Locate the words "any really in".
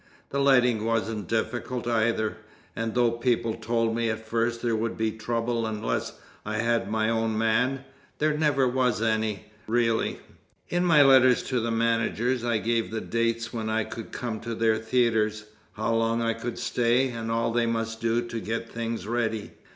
8.99-10.83